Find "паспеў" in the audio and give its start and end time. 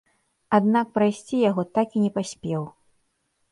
2.19-2.67